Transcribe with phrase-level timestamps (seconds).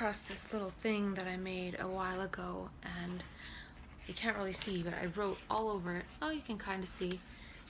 [0.00, 2.70] Across this little thing that I made a while ago,
[3.02, 3.22] and
[4.06, 6.06] you can't really see, but I wrote all over it.
[6.22, 7.20] Oh, you can kind of see.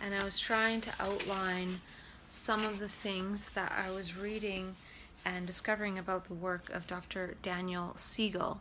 [0.00, 1.80] And I was trying to outline
[2.28, 4.76] some of the things that I was reading
[5.24, 7.34] and discovering about the work of Dr.
[7.42, 8.60] Daniel Siegel.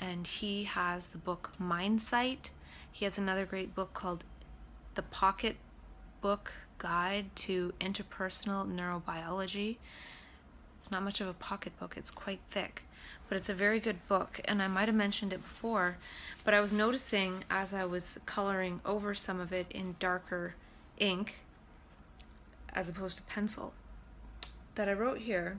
[0.00, 2.50] And he has the book Mindsight.
[2.90, 4.24] He has another great book called
[4.96, 5.54] The Pocket
[6.20, 9.76] Book Guide to Interpersonal Neurobiology.
[10.76, 12.82] It's not much of a pocketbook, it's quite thick,
[13.28, 14.40] but it's a very good book.
[14.44, 15.98] And I might have mentioned it before,
[16.44, 20.54] but I was noticing as I was coloring over some of it in darker
[20.98, 21.36] ink
[22.72, 23.72] as opposed to pencil
[24.76, 25.58] that I wrote here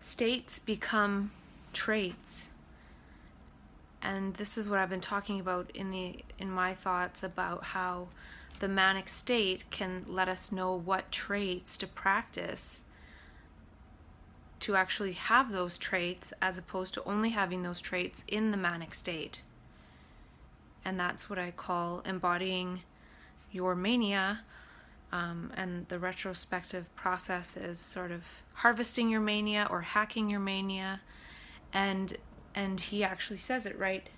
[0.00, 1.32] states become
[1.72, 2.48] traits
[4.00, 8.08] and this is what I've been talking about in the in my thoughts about how
[8.58, 12.82] the manic state can let us know what traits to practice
[14.62, 18.94] to actually have those traits as opposed to only having those traits in the manic
[18.94, 19.42] state.
[20.84, 22.82] And that's what I call embodying
[23.50, 24.42] your mania.
[25.10, 28.22] Um, and the retrospective process is sort of
[28.54, 31.00] harvesting your mania or hacking your mania.
[31.72, 32.16] And
[32.54, 34.08] and he actually says it right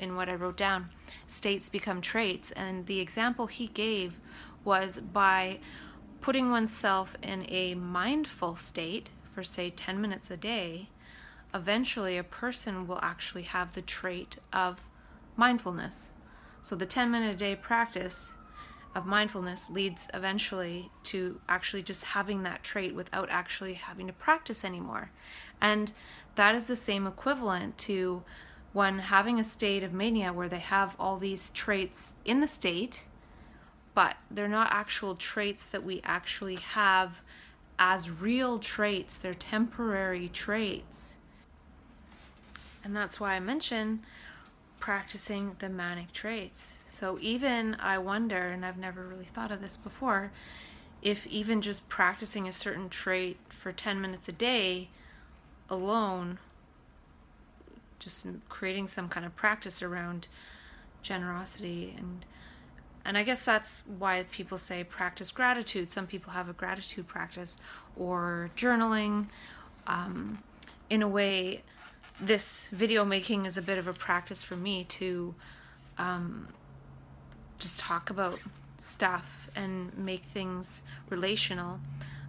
[0.00, 0.90] in what I wrote down.
[1.28, 2.50] States become traits.
[2.52, 4.18] And the example he gave
[4.64, 5.60] was by
[6.20, 10.88] putting oneself in a mindful state for, say, 10 minutes a day,
[11.54, 14.88] eventually a person will actually have the trait of
[15.36, 16.12] mindfulness.
[16.60, 18.34] So the 10 minute a day practice
[18.94, 24.64] of mindfulness leads eventually to actually just having that trait without actually having to practice
[24.64, 25.10] anymore.
[25.60, 25.92] And
[26.34, 28.22] that is the same equivalent to
[28.72, 33.04] one having a state of mania where they have all these traits in the state,
[33.94, 37.22] but they're not actual traits that we actually have
[37.84, 41.16] as real traits, they're temporary traits.
[42.84, 44.04] And that's why I mention
[44.78, 46.74] practicing the manic traits.
[46.88, 50.30] So even I wonder, and I've never really thought of this before,
[51.02, 54.88] if even just practicing a certain trait for 10 minutes a day
[55.68, 56.38] alone
[57.98, 60.28] just creating some kind of practice around
[61.02, 62.24] generosity and
[63.04, 65.90] and I guess that's why people say practice gratitude.
[65.90, 67.56] Some people have a gratitude practice
[67.96, 69.26] or journaling.
[69.86, 70.42] Um,
[70.88, 71.62] in a way,
[72.20, 75.34] this video making is a bit of a practice for me to
[75.98, 76.48] um,
[77.58, 78.38] just talk about
[78.78, 81.80] stuff and make things relational.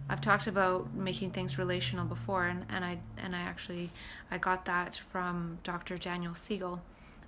[0.08, 3.90] I've talked about making things relational before, and, and I and I actually
[4.30, 5.96] I got that from Dr.
[5.96, 6.82] Daniel Siegel.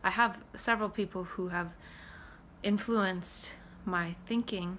[0.05, 1.75] I have several people who have
[2.67, 3.53] influenced
[3.85, 4.77] my thinking,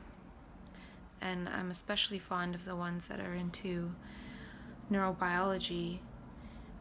[1.22, 3.94] and I'm especially fond of the ones that are into
[4.92, 6.00] neurobiology.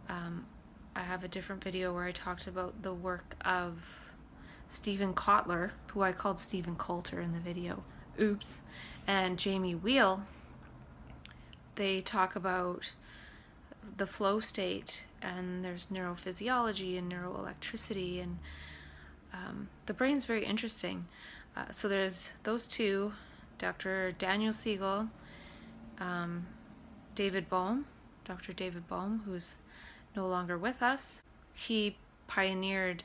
[0.09, 0.47] Um,
[0.97, 4.11] I have a different video where I talked about the work of
[4.69, 7.85] Steven Kotler, who I called Stephen Coulter in the video.
[8.21, 8.63] Oops.
[9.07, 10.23] And Jamie Wheal,
[11.77, 12.91] they talk about
[13.97, 18.39] the flow state and there's neurophysiology and neuroelectricity and
[19.37, 21.07] um, the brain's very interesting.
[21.57, 23.13] Uh, so there's those two
[23.59, 25.09] dr daniel siegel
[25.99, 26.47] um,
[27.15, 27.87] david bohm
[28.27, 29.57] dr david bohm who's
[30.15, 31.23] no longer with us.
[31.55, 33.05] He pioneered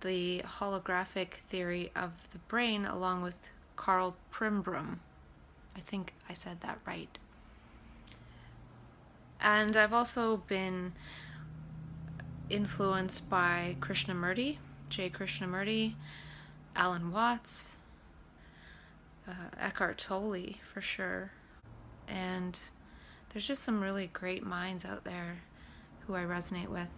[0.00, 3.36] the holographic theory of the brain along with
[3.76, 4.98] karl pribram
[5.76, 7.18] i think i said that right.
[9.42, 10.92] And I've also been
[12.48, 14.58] influenced by Krishnamurti,
[14.92, 15.08] J.
[15.08, 15.94] Krishnamurti,
[16.76, 17.76] Alan Watts,
[19.26, 21.30] uh, Eckhart Tolle for sure.
[22.06, 22.58] And
[23.30, 25.38] there's just some really great minds out there
[26.06, 26.90] who I resonate with.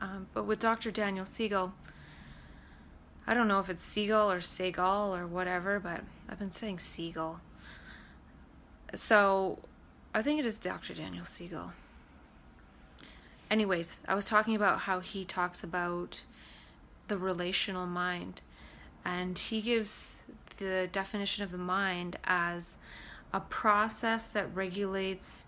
[0.00, 0.90] Um, but with Dr.
[0.90, 1.72] Daniel Siegel,
[3.28, 7.38] I don't know if it's Siegel or Seagal or whatever, but I've been saying Siegel.
[8.96, 9.60] So
[10.12, 10.94] I think it is Dr.
[10.94, 11.72] Daniel Siegel.
[13.54, 16.24] Anyways, I was talking about how he talks about
[17.06, 18.40] the relational mind,
[19.04, 20.16] and he gives
[20.56, 22.76] the definition of the mind as
[23.32, 25.44] a process that regulates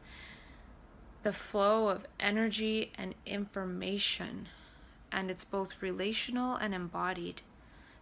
[1.25, 4.47] the flow of energy and information.
[5.11, 7.43] And it's both relational and embodied.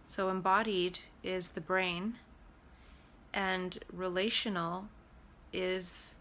[0.05, 2.17] So, embodied is the brain,
[3.33, 4.87] and relational
[5.51, 6.17] is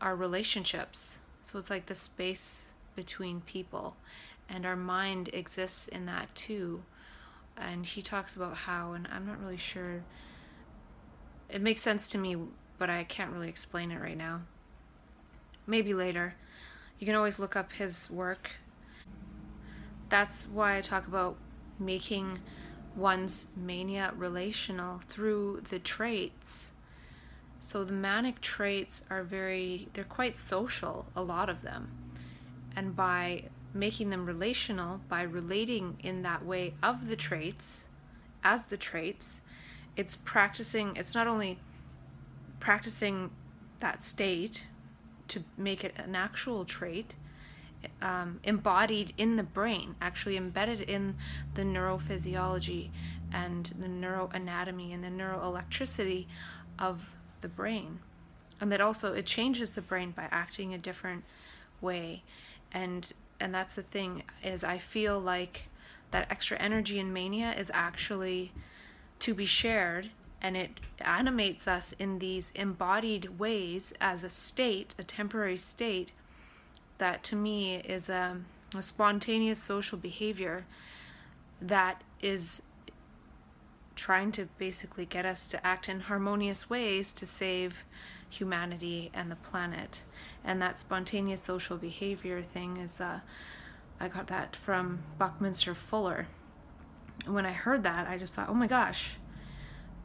[0.00, 1.20] our relationships.
[1.44, 2.64] So, it's like the space
[2.98, 3.94] between people,
[4.48, 6.82] and our mind exists in that too.
[7.56, 10.02] And he talks about how, and I'm not really sure,
[11.48, 12.36] it makes sense to me,
[12.76, 14.40] but I can't really explain it right now.
[15.64, 16.34] Maybe later.
[16.98, 18.50] You can always look up his work.
[20.08, 21.36] That's why I talk about
[21.78, 22.40] making
[22.96, 26.72] one's mania relational through the traits.
[27.60, 31.92] So the manic traits are very, they're quite social, a lot of them.
[32.78, 33.42] And by
[33.74, 37.86] making them relational, by relating in that way of the traits,
[38.44, 39.40] as the traits,
[39.96, 41.58] it's practicing, it's not only
[42.60, 43.32] practicing
[43.80, 44.68] that state
[45.26, 47.16] to make it an actual trait,
[48.00, 51.16] um, embodied in the brain, actually embedded in
[51.54, 52.90] the neurophysiology
[53.32, 56.26] and the neuroanatomy and the neuroelectricity
[56.78, 57.98] of the brain.
[58.60, 61.24] And that also it changes the brain by acting a different
[61.80, 62.22] way.
[62.72, 65.62] And and that's the thing is I feel like
[66.10, 68.52] that extra energy and mania is actually
[69.20, 70.10] to be shared
[70.40, 70.70] and it
[71.00, 76.12] animates us in these embodied ways as a state, a temporary state
[76.98, 78.36] that to me is a,
[78.76, 80.64] a spontaneous social behavior
[81.60, 82.62] that is
[83.96, 87.84] trying to basically get us to act in harmonious ways to save
[88.28, 90.02] humanity and the planet.
[90.44, 93.20] And that spontaneous social behavior thing is, uh,
[94.00, 96.28] I got that from Buckminster Fuller.
[97.24, 99.16] And when I heard that, I just thought, oh my gosh,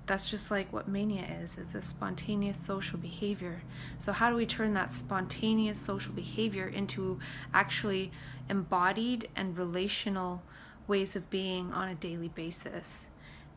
[0.06, 3.62] that's just like what mania is it's a spontaneous social behavior
[3.98, 7.20] so how do we turn that spontaneous social behavior into
[7.54, 8.12] actually
[8.50, 10.44] embodied and relational
[10.88, 13.06] ways of being on a daily basis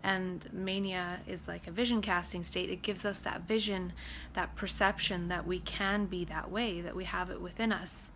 [0.06, 3.92] and mania is like a vision casting state it gives us that vision
[4.34, 8.10] that perception that we can be that way that we have it within us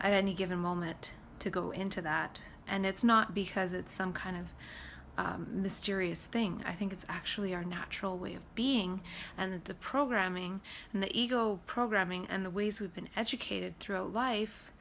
[0.00, 4.36] at any given moment to go into that and it's not because it's some kind
[4.36, 4.46] of
[5.16, 6.64] um, mysterious thing.
[6.66, 9.00] I think it's actually our natural way of being,
[9.38, 10.60] and that the programming
[10.92, 14.72] and the ego programming and the ways we've been educated throughout life,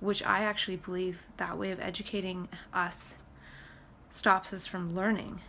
[0.00, 3.14] which I actually believe that way of educating us
[4.10, 5.40] stops us from learning.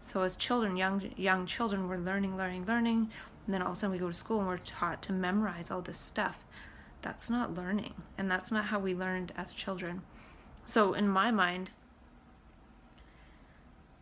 [0.00, 3.10] So as children, young young children, we're learning, learning, learning,
[3.46, 5.70] and then all of a sudden we go to school and we're taught to memorize
[5.70, 6.44] all this stuff.
[7.02, 10.02] That's not learning, and that's not how we learned as children.
[10.64, 11.70] So in my mind,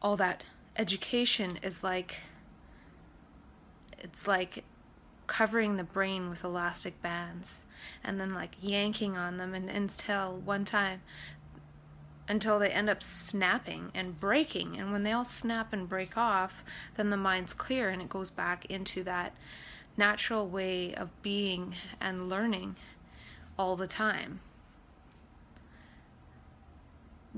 [0.00, 0.44] all that
[0.76, 2.18] education is like
[3.98, 4.64] it's like
[5.26, 7.64] covering the brain with elastic bands
[8.02, 11.02] and then like yanking on them and until one time
[12.28, 16.62] until they end up snapping and breaking and when they all snap and break off
[16.96, 19.34] then the mind's clear and it goes back into that
[19.96, 22.76] natural way of being and learning
[23.58, 24.40] all the time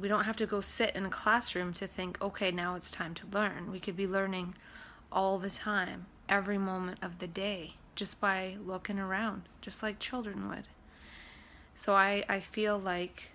[0.00, 3.14] we don't have to go sit in a classroom to think, okay, now it's time
[3.14, 3.70] to learn.
[3.70, 4.54] We could be learning
[5.12, 10.48] all the time, every moment of the day, just by looking around, just like children
[10.48, 10.64] would.
[11.74, 13.30] So I, I feel like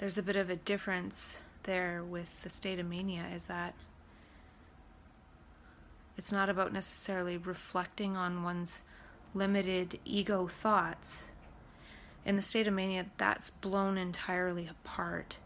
[0.00, 3.74] there's a bit of a difference there with the state of mania is that
[6.18, 8.82] it's not about necessarily reflecting on one's
[9.34, 11.28] limited ego thoughts
[12.24, 15.38] in the state of mania, that's blown entirely apart.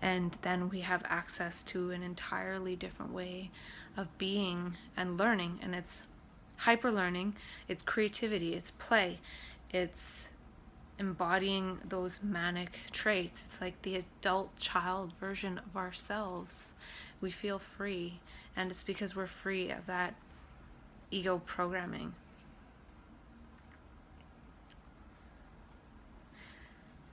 [0.00, 3.50] And then we have access to an entirely different way
[3.96, 5.58] of being and learning.
[5.62, 6.02] And it's
[6.56, 7.36] hyper learning,
[7.68, 9.18] it's creativity, it's play,
[9.70, 10.28] it's
[11.00, 13.42] embodying those manic traits.
[13.46, 16.66] It's like the adult child version of ourselves.
[17.20, 18.20] We feel free,
[18.54, 20.14] and it's because we're free of that
[21.10, 22.14] ego programming.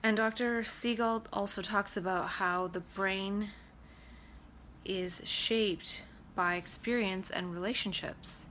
[0.04, 0.64] And Dr.
[0.64, 3.50] Siegel also talks about how the brain
[4.86, 6.04] is shaped
[6.36, 8.46] by experience and relationships.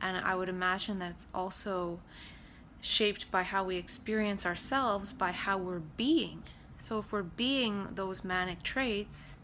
[0.00, 2.00] And I would imagine that's also
[2.82, 6.42] shaped by how we experience ourselves, by how we're being.
[6.78, 9.36] So if we're being those manic traits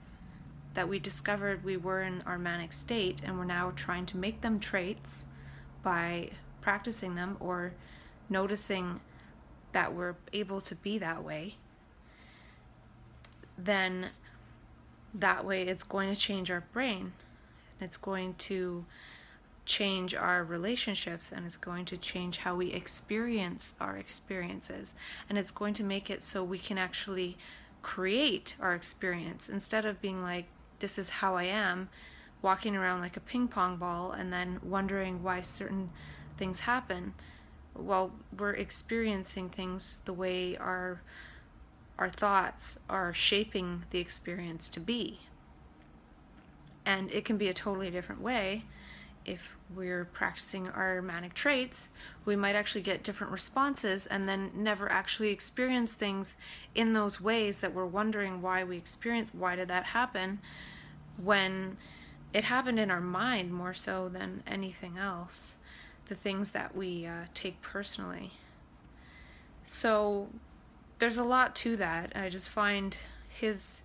[0.75, 4.42] that we discovered we were in our manic state, and we're now trying to make
[4.42, 5.25] them traits
[5.83, 6.30] by
[6.61, 7.73] practicing them or
[8.28, 9.00] noticing
[9.73, 11.54] that we're able to be that way,
[13.57, 14.11] then
[15.14, 17.12] that way it's going to change our brain
[17.80, 18.85] it's going to
[19.68, 24.94] change our relationships and it's going to change how we experience our experiences.
[25.28, 27.37] And it's going to make it so we can actually
[27.82, 29.48] create our experience.
[29.48, 30.46] Instead of being like
[30.80, 31.90] this is how I am
[32.40, 35.90] walking around like a ping pong ball and then wondering why certain
[36.38, 37.12] things happen.
[37.75, 41.02] Well we're experiencing things the way our
[41.98, 45.20] our thoughts are shaping the experience to be.
[46.87, 48.64] And it can be a totally different way
[49.26, 51.90] if we're practicing our manic traits,
[52.25, 56.37] we might actually get different responses and then never actually experience things
[56.75, 60.40] in those ways that we're wondering why we experience why did that happen
[61.16, 61.76] when
[62.32, 65.56] it happened in our mind more so than anything else
[66.06, 68.32] the things that we uh, take personally.
[69.66, 70.28] So
[70.98, 72.96] there's a lot to that i just find
[73.28, 73.82] his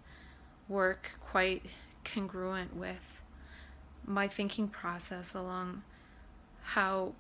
[0.67, 1.63] work quite
[2.03, 3.21] congruent with
[4.05, 5.83] my thinking process along
[6.63, 7.13] how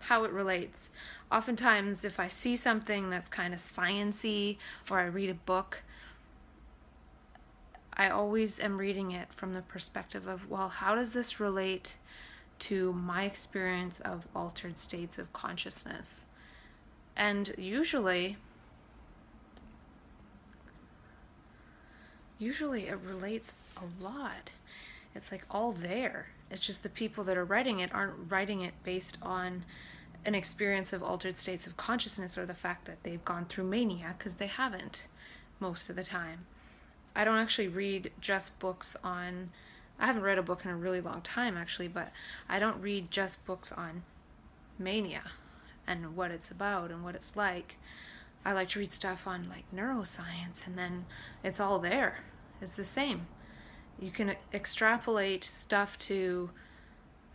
[0.00, 0.90] how it relates.
[1.30, 4.56] Oftentimes if I see something that's kind of sciency
[4.90, 5.82] or I read a book,
[7.92, 11.96] I always am reading it from the perspective of, well, how does this relate
[12.60, 16.26] to my experience of altered states of consciousness?
[17.16, 18.36] And usually
[22.38, 24.50] usually it relates a lot
[25.18, 26.28] it's like all there.
[26.50, 29.64] It's just the people that are writing it aren't writing it based on
[30.24, 34.14] an experience of altered states of consciousness or the fact that they've gone through mania
[34.16, 35.06] because they haven't
[35.58, 36.46] most of the time.
[37.16, 39.50] I don't actually read just books on
[39.98, 42.12] I haven't read a book in a really long time actually, but
[42.48, 44.04] I don't read just books on
[44.78, 45.24] mania
[45.84, 47.76] and what it's about and what it's like.
[48.44, 51.06] I like to read stuff on like neuroscience and then
[51.42, 52.20] it's all there.
[52.62, 53.26] It's the same
[54.00, 56.50] you can extrapolate stuff to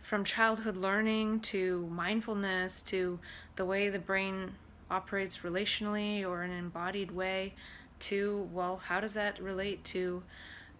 [0.02, 3.18] from childhood learning to mindfulness to
[3.56, 4.52] the way the brain
[4.90, 7.54] operates relationally or in an embodied way
[7.98, 10.22] to well how does that relate to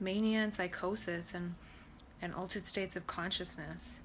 [0.00, 1.54] mania and psychosis and
[2.20, 4.00] and altered states of consciousness?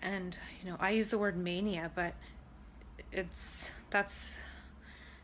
[0.00, 2.14] And you know i use the word mania but
[3.12, 4.38] it's that's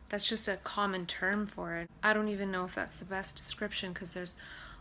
[0.09, 1.91] that's just a common term for it.
[2.03, 4.37] I don't even know if that's the best description because there's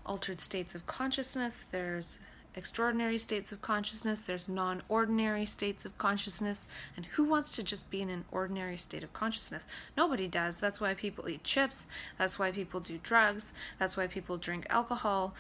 [0.06, 2.20] altered states of consciousness, there's
[2.56, 6.68] extraordinary states of consciousness, there's non ordinary states of consciousness.
[6.96, 9.66] And who wants to just be in an ordinary state of consciousness?
[9.98, 10.60] Nobody does.
[10.60, 11.86] That's why people eat chips,
[12.18, 15.34] that's why people do drugs, that's why people drink alcohol.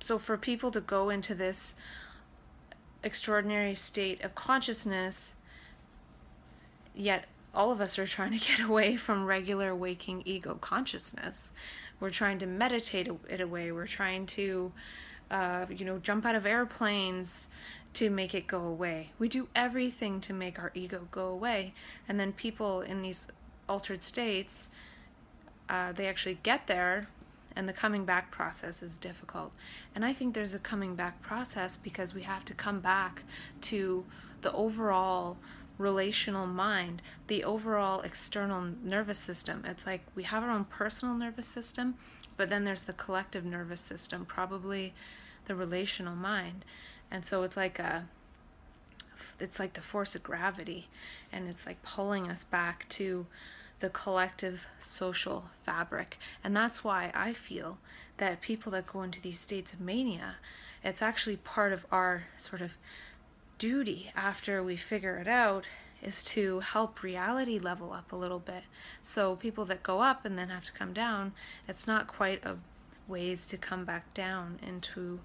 [0.00, 1.74] So, for people to go into this
[3.02, 5.34] extraordinary state of consciousness,
[6.94, 11.50] yet all of us are trying to get away from regular waking ego consciousness.
[12.02, 13.70] We're trying to meditate it away.
[13.70, 14.72] We're trying to,
[15.30, 17.46] uh, you know, jump out of airplanes
[17.94, 19.12] to make it go away.
[19.20, 21.74] We do everything to make our ego go away.
[22.08, 23.28] And then people in these
[23.68, 24.66] altered states,
[25.68, 27.06] uh, they actually get there
[27.54, 29.52] and the coming back process is difficult.
[29.94, 33.22] And I think there's a coming back process because we have to come back
[33.60, 34.04] to
[34.40, 35.36] the overall
[35.78, 39.64] relational mind, the overall external nervous system.
[39.66, 41.94] It's like we have our own personal nervous system,
[42.36, 44.94] but then there's the collective nervous system, probably
[45.46, 46.64] the relational mind.
[47.10, 48.06] And so it's like a
[49.38, 50.88] it's like the force of gravity
[51.32, 53.26] and it's like pulling us back to
[53.80, 56.18] the collective social fabric.
[56.42, 57.78] And that's why I feel
[58.16, 60.36] that people that go into these states of mania,
[60.84, 62.72] it's actually part of our sort of
[63.62, 65.64] duty after we figure it out
[66.02, 68.64] is to help reality level up a little bit.
[69.04, 71.32] So people that go up and then have to come down,
[71.68, 72.56] it's not quite a
[73.06, 75.20] ways to come back down into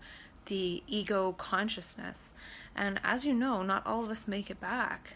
[0.45, 2.31] the ego consciousness.
[2.75, 5.13] And as you know, not all of us make it back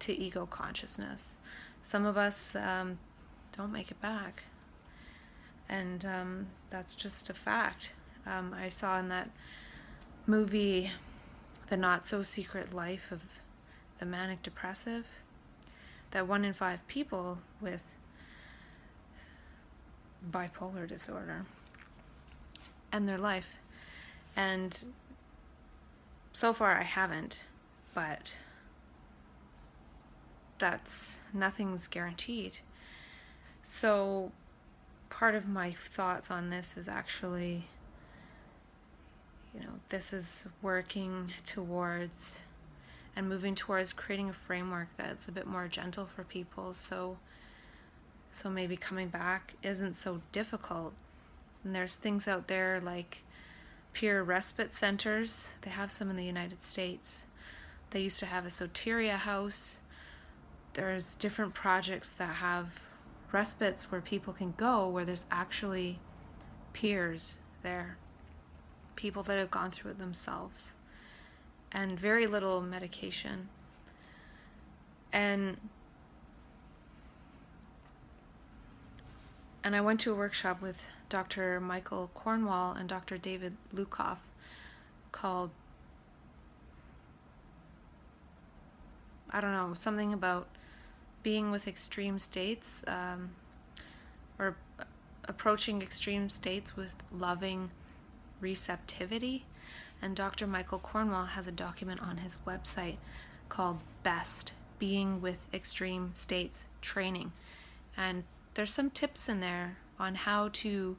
[0.00, 1.36] to ego consciousness.
[1.84, 2.98] Some of us um,
[3.56, 4.42] don't make it back.
[5.68, 7.92] And um, that's just a fact.
[8.26, 9.30] Um, I saw in that
[10.26, 10.90] movie
[11.68, 13.24] the not so secret life of
[13.98, 15.06] the manic depressive,
[16.10, 17.82] that one in five people with
[20.30, 21.44] bipolar disorder
[22.92, 23.58] and their life.
[24.36, 24.84] And
[26.32, 27.44] so far I haven't,
[27.94, 28.34] but
[30.58, 32.58] that's nothing's guaranteed.
[33.62, 34.32] So
[35.10, 37.66] part of my thoughts on this is actually
[39.56, 42.40] you know, this is working towards
[43.14, 46.74] and moving towards creating a framework that's a bit more gentle for people.
[46.74, 47.16] So,
[48.30, 50.92] so maybe coming back isn't so difficult.
[51.64, 53.22] And there's things out there like
[53.94, 55.54] peer respite centers.
[55.62, 57.24] They have some in the United States.
[57.90, 59.78] They used to have a Soteria house.
[60.74, 62.80] There's different projects that have
[63.32, 65.98] respites where people can go where there's actually
[66.74, 67.96] peers there,
[68.96, 70.72] people that have gone through it themselves,
[71.70, 73.48] and very little medication.
[75.12, 75.58] And
[79.62, 81.60] and I went to a workshop with Dr.
[81.60, 83.18] Michael Cornwall and Dr.
[83.18, 84.18] David Lukoff
[85.12, 85.50] called
[89.30, 90.48] I don't know, something about
[91.22, 93.30] being with extreme states um,
[94.38, 94.56] or
[95.28, 97.70] approaching extreme states with loving
[98.40, 99.44] receptivity.
[100.00, 100.46] And Dr.
[100.46, 102.96] Michael Cornwall has a document on his website
[103.48, 107.32] called Best Being with Extreme States Training.
[107.96, 108.24] And
[108.54, 110.96] there's some tips in there on how to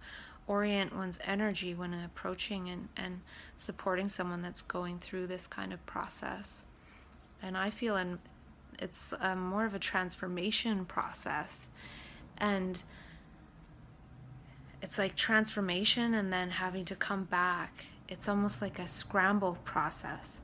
[0.48, 3.22] orient one's energy when approaching and, and
[3.56, 6.66] supporting someone that's going through this kind of process.
[7.42, 8.20] And I feel in,
[8.80, 11.68] it's um, more of a transformation process.
[12.38, 12.82] And
[14.82, 17.86] it's like transformation and then having to come back.
[18.08, 20.42] It's almost like a scramble process.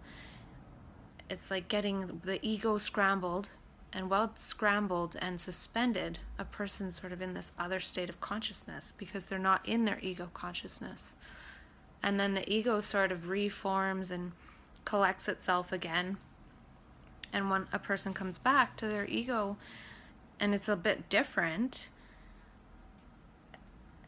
[1.29, 3.49] It's like getting the ego scrambled,
[3.91, 8.19] and while it's scrambled and suspended, a person's sort of in this other state of
[8.19, 11.13] consciousness because they're not in their ego consciousness.
[12.01, 14.33] And then the ego sort of reforms and
[14.83, 16.17] collects itself again
[17.33, 19.57] and when a person comes back to their ego
[20.39, 21.89] and it's a bit different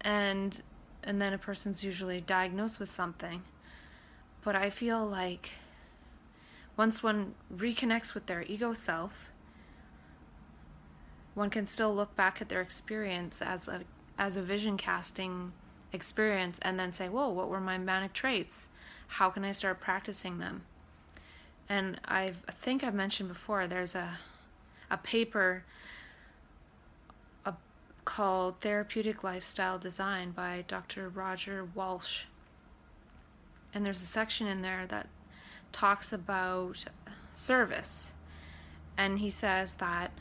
[0.05, 0.62] and
[1.03, 3.43] and then a person's usually diagnosed with something.
[4.43, 5.50] But i feel like
[6.77, 9.31] once one reconnects with their ego self
[11.33, 13.81] one can still look back at their experience as a
[14.17, 15.51] as a vision casting
[15.91, 18.69] experience and then say whoa what were my manic traits?
[19.07, 20.63] How can i start practicing them?
[21.67, 24.19] And I've, I think I've mentioned before, there's a,
[24.91, 25.63] a paper
[28.06, 31.10] called Therapeutic Lifestyle Design by Dr.
[31.10, 32.26] Roger Walsh.
[33.74, 35.08] And there's a section in there that
[35.72, 36.86] talks about
[37.34, 38.13] service.
[38.98, 40.12] And he says that,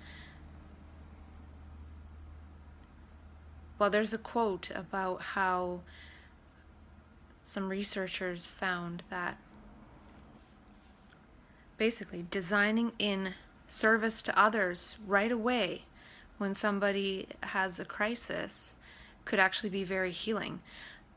[3.79, 5.81] well, there's a quote about how
[7.43, 9.37] some researchers found that
[11.77, 13.35] basically designing in
[13.69, 15.85] service to others right away
[16.39, 18.75] when somebody has a crisis
[19.25, 20.61] could actually be very healing.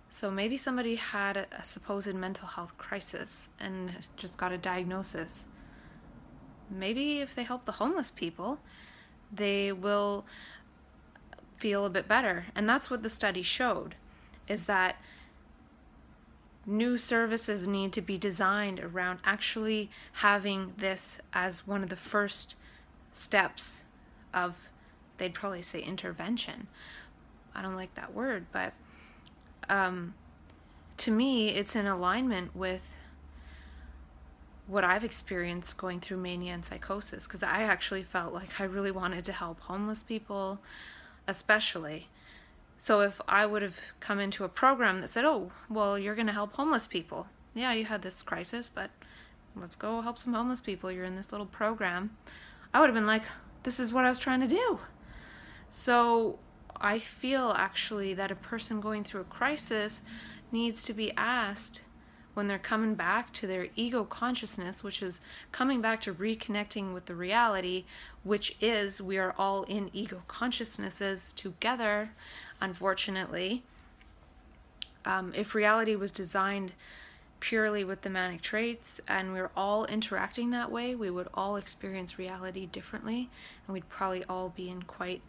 [0.10, 5.46] So maybe somebody had a, supposed mental health crisis and just got a diagnosis.
[6.70, 8.60] Maybe if they help the homeless people,
[9.32, 10.26] they will
[11.58, 12.46] feel a bit better.
[12.56, 13.96] And that's what the study showed
[14.48, 14.96] is that
[16.66, 22.56] new services need to be designed around actually having this as one of the first
[23.12, 23.86] steps
[24.34, 24.70] of
[25.18, 26.68] they'd probably say intervention
[27.56, 28.74] i don't like that word but
[29.70, 30.14] um,
[30.98, 32.84] to me it's in alignment with
[34.68, 38.92] what i've experienced going through mania and psychosis because i actually felt like i really
[38.92, 40.60] wanted to help homeless people
[41.28, 42.08] especially
[42.78, 46.28] so if I would have come into a program that said, oh, well, you're going
[46.28, 47.28] to help homeless people.
[47.54, 48.92] Yeah, you had this crisis, but
[49.56, 50.92] let's go help some homeless people.
[50.92, 52.16] You're in this little program.
[52.74, 53.24] I would have been like,
[53.64, 54.80] this is what I was trying to do.
[55.70, 56.40] So
[56.76, 60.02] I feel actually that a person going through a crisis
[60.52, 61.82] needs to be asked
[62.34, 65.20] when they're coming back to their ego consciousness, which is
[65.52, 67.84] coming back to reconnecting with the reality,
[68.24, 72.12] which is we are all in ego consciousnesses together,
[72.62, 73.64] unfortunately.
[75.04, 76.74] Um, if reality was designed
[77.40, 81.56] purely with the manic traits and we are all interacting that way, we would all
[81.56, 83.32] experience reality differently
[83.66, 85.24] and we'd probably all be in quite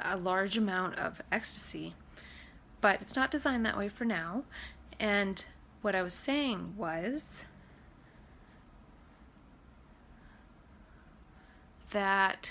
[0.00, 1.94] a large amount of ecstasy.
[2.80, 4.44] But it's not designed that way for now.
[4.98, 5.44] And
[5.82, 7.44] what I was saying was
[11.90, 12.50] that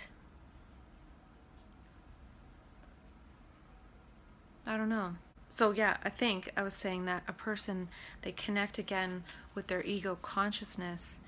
[4.65, 5.15] I don't know.
[5.49, 7.89] So yeah, I think I was saying that a person
[8.21, 9.23] they connect again
[9.53, 11.19] with their ego consciousness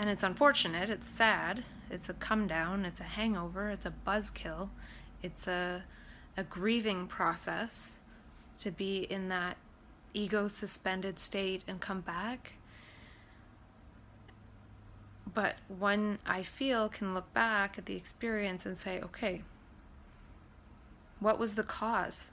[0.00, 4.70] and it's unfortunate, it's sad, it's a come down, it's a hangover, it's a buzzkill,
[5.22, 5.84] it's a
[6.36, 7.98] a grieving process
[8.60, 9.56] to be in that
[10.14, 12.54] ego suspended state and come back.
[15.32, 19.42] But one I feel can look back at the experience and say, okay,
[21.18, 22.30] what was the cause?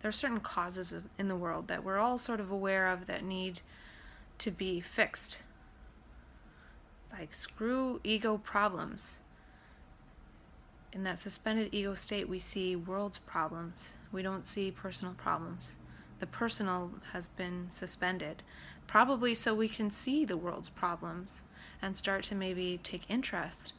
[0.00, 3.24] there are certain causes in the world that we're all sort of aware of that
[3.24, 3.60] need
[4.38, 5.42] to be fixed.
[7.12, 9.18] Like, screw ego problems.
[10.92, 13.92] In that suspended ego state, we see world's problems.
[14.12, 15.76] We don't see personal problems.
[16.20, 18.42] The personal has been suspended,
[18.86, 21.42] probably so we can see the world's problems
[21.80, 23.74] and start to maybe take interest.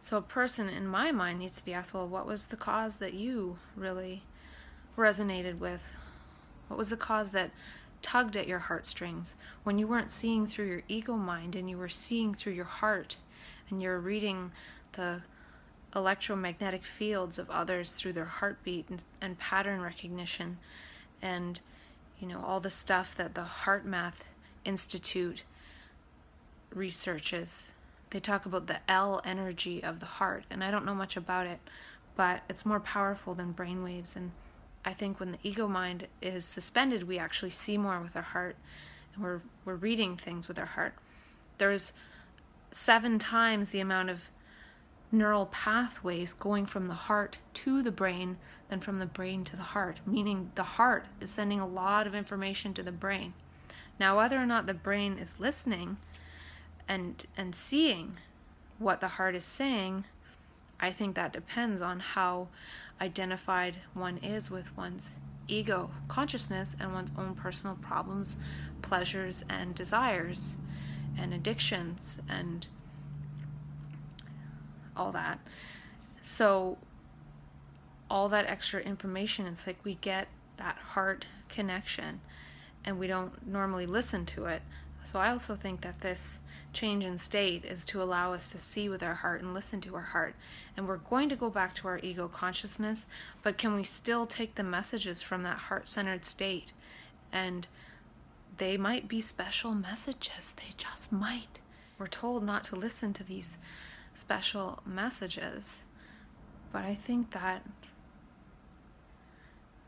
[0.00, 2.96] So, a person in my mind needs to be asked, well, what was the cause
[2.96, 4.22] that you really
[4.96, 5.92] resonated with?
[6.68, 7.50] What was the cause that
[8.02, 9.34] tugged at your heartstrings
[9.64, 13.16] when you weren't seeing through your ego mind and you were seeing through your heart
[13.70, 14.50] and you're reading
[14.92, 15.22] the
[15.94, 20.58] electromagnetic fields of others through their heartbeat and, and pattern recognition
[21.22, 21.60] and
[22.20, 24.20] you know all the stuff that the HeartMath
[24.64, 25.42] Institute
[26.74, 27.72] researches.
[28.10, 31.46] They talk about the L energy of the heart and I don't know much about
[31.46, 31.60] it
[32.16, 34.32] but it's more powerful than brainwaves and
[34.88, 38.56] I think when the ego mind is suspended, we actually see more with our heart,
[39.12, 40.94] and we're we're reading things with our heart.
[41.58, 41.92] There's
[42.70, 44.30] seven times the amount of
[45.12, 48.38] neural pathways going from the heart to the brain
[48.70, 52.14] than from the brain to the heart, meaning the heart is sending a lot of
[52.14, 53.34] information to the brain.
[54.00, 55.98] Now, whether or not the brain is listening
[56.88, 58.16] and and seeing
[58.78, 60.06] what the heart is saying,
[60.80, 62.48] I think that depends on how
[63.00, 65.12] identified one is with one's
[65.46, 68.36] ego consciousness and one's own personal problems,
[68.82, 70.56] pleasures, and desires,
[71.18, 72.68] and addictions, and
[74.96, 75.38] all that.
[76.22, 76.76] So,
[78.10, 82.20] all that extra information, it's like we get that heart connection
[82.84, 84.62] and we don't normally listen to it.
[85.10, 86.40] So, I also think that this
[86.74, 89.94] change in state is to allow us to see with our heart and listen to
[89.94, 90.34] our heart.
[90.76, 93.06] And we're going to go back to our ego consciousness,
[93.42, 96.72] but can we still take the messages from that heart centered state?
[97.32, 97.66] And
[98.58, 101.58] they might be special messages, they just might.
[101.98, 103.56] We're told not to listen to these
[104.12, 105.84] special messages,
[106.70, 107.64] but I think that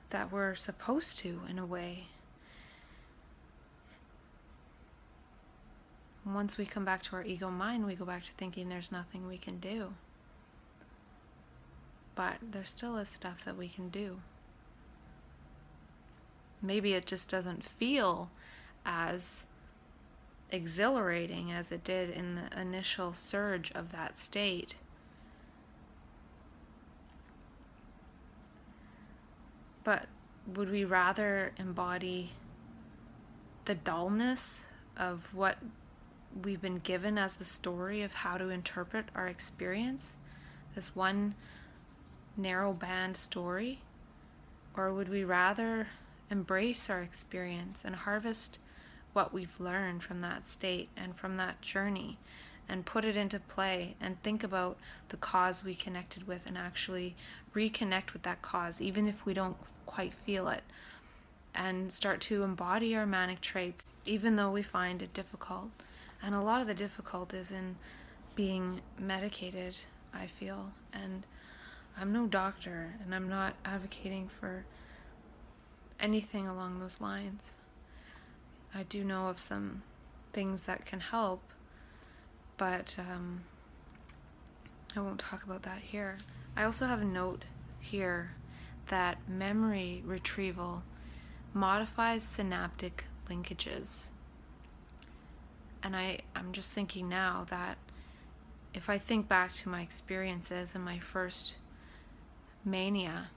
[0.09, 2.07] that we're supposed to in a way.
[6.25, 9.27] Once we come back to our ego mind, we go back to thinking there's nothing
[9.27, 9.95] we can do.
[12.15, 14.21] But there still is stuff that we can do.
[16.63, 18.31] Maybe it just doesn't feel
[18.85, 19.45] as
[20.51, 24.77] exhilarating as it did in the initial surge of that state.
[29.85, 30.07] But
[30.47, 32.33] would we rather embody
[33.65, 34.65] the dullness
[34.97, 35.57] of what
[36.45, 40.15] we've been given as the story of how to interpret our experience,
[40.75, 41.35] this one
[42.37, 43.81] narrow band story?
[44.77, 45.89] Or would we rather
[46.31, 48.59] embrace our experience and harvest
[49.13, 52.19] what we've learned from that state and from that journey
[52.69, 57.17] and put it into play and think about the cause we connected with and actually
[57.53, 60.63] reconnect with that cause, even if we don't quite feel it,
[61.53, 65.71] and start to embody our manic traits, even though we find it difficult?
[66.23, 67.77] And a lot of the difficulties in
[68.35, 69.81] being medicated,
[70.13, 70.73] I feel.
[70.93, 71.25] And
[71.99, 74.65] I'm no doctor, and I'm not advocating for
[75.99, 77.53] anything along those lines.
[78.75, 79.83] I do know of some
[80.33, 81.43] things that can help,
[82.57, 83.43] but um,
[84.97, 86.19] I won't talk about that here.
[86.57, 87.45] I also have a note
[87.81, 88.33] here
[88.89, 90.83] that memory retrieval
[91.53, 94.07] modifies synaptic linkages
[95.83, 97.79] and I, I'm just thinking now that
[98.75, 101.57] if I think back to my experiences and my first
[102.65, 103.31] mania,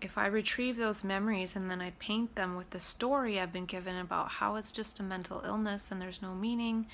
[0.00, 3.66] if I retrieve those memories and then I paint them with the story I've been
[3.66, 6.86] given about how it's just a mental illness and there's no meaning,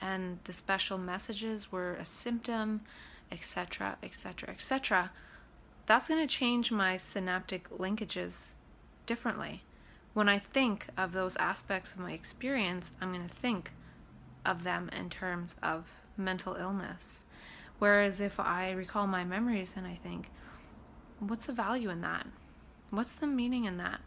[0.00, 2.80] and the special messages were a symptom,
[3.30, 5.10] etc., etc., etc.,
[5.86, 8.52] that's going to change my synaptic linkages
[9.06, 9.62] differently
[10.18, 13.70] when I think of those aspects of my experience, I'm going to think
[14.44, 15.84] of them in terms of
[16.16, 17.20] mental illness.
[17.78, 20.32] Whereas if I recall my memories and I think,
[21.20, 22.26] what's the value in that?
[22.90, 24.00] What's the meaning in that?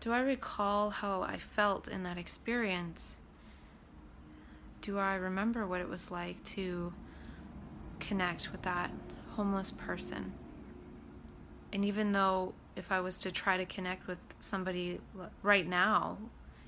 [0.00, 3.16] Do I recall how I felt in that experience?
[4.80, 6.94] Do I remember what it was like to
[8.00, 8.92] connect with that
[9.32, 10.32] homeless person?
[11.70, 15.00] And even though if I was to try to connect with somebody
[15.42, 16.18] right now,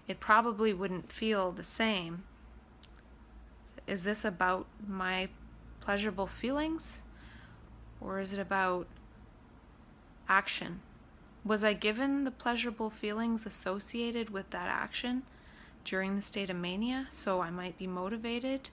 [0.09, 2.25] it probably wouldn't feel the same.
[3.87, 5.29] Is this about my
[5.81, 7.03] pleasurable feelings?
[8.01, 8.89] Or is it about
[10.29, 10.81] action?
[11.45, 15.23] Was I given the pleasurable feelings associated with that action
[15.85, 18.69] during the state of mania so I might be motivated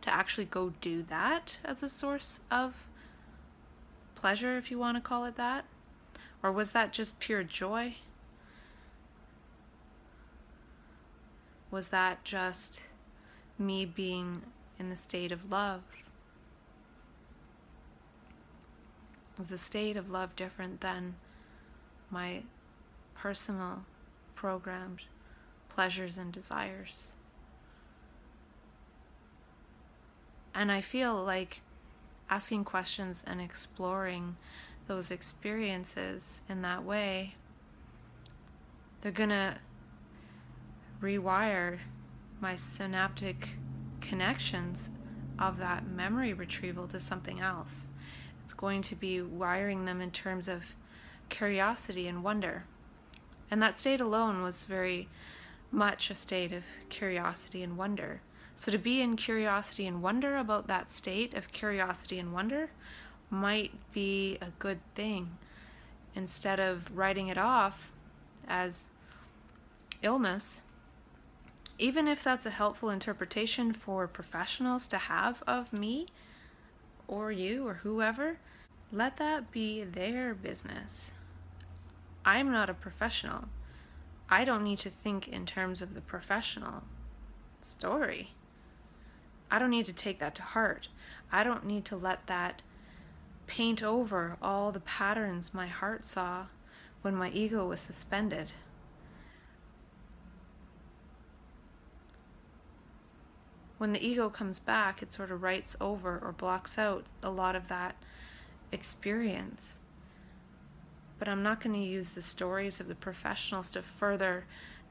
[0.00, 2.88] to actually go do that as a source of
[4.14, 5.64] pleasure, if you want to call it that?
[6.42, 7.96] Or was that just pure joy?
[11.70, 12.82] Was that just
[13.58, 14.42] me being
[14.78, 15.82] in the state of love?
[19.36, 21.16] Was the state of love different than
[22.10, 22.42] my
[23.14, 23.84] personal
[24.34, 25.02] programmed
[25.68, 27.12] pleasures and desires?
[30.54, 31.60] And I feel like
[32.30, 34.36] asking questions and exploring
[34.88, 37.34] those experiences in that way,
[39.00, 39.56] they're going to
[41.00, 41.78] rewire
[42.40, 43.50] my synaptic
[44.00, 44.90] connections
[45.38, 47.86] of that memory retrieval to something else.
[48.42, 50.74] It's going to be wiring them in terms of
[51.28, 52.64] curiosity and wonder.
[53.50, 55.08] And that state alone was very
[55.70, 58.20] much a state of curiosity and wonder.
[58.56, 62.70] So to be in curiosity and wonder about that state of curiosity and wonder
[63.30, 65.36] might be a good thing
[66.14, 67.90] instead of writing it off
[68.46, 68.88] as
[70.02, 70.62] illness.
[71.78, 76.06] Even if that's a helpful interpretation for professionals to have of me
[77.06, 78.38] or you or whoever,
[78.90, 81.12] let that be their business.
[82.24, 83.44] I'm not a professional.
[84.28, 86.82] I don't need to think in terms of the professional
[87.60, 88.32] story.
[89.50, 90.88] I don't need to take that to heart.
[91.32, 92.62] I don't need to let that
[93.48, 96.46] paint over all the patterns my heart saw
[97.02, 98.52] when my ego was suspended.
[103.78, 107.56] When the ego comes back, it sort of writes over or blocks out a lot
[107.56, 107.96] of that
[108.70, 109.76] experience.
[111.18, 114.44] But I'm not going to use the stories of the professionals to further